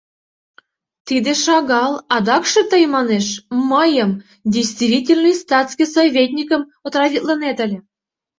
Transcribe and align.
Тиде 1.07 1.31
шагал, 1.43 1.93
адакше 2.15 2.61
тый, 2.71 2.83
манеш, 2.95 3.27
мыйым, 3.71 4.11
действительный 4.55 5.35
статский 5.41 5.87
советникым, 5.95 6.61
отравитлынет 6.87 7.57
ыле! 7.65 7.79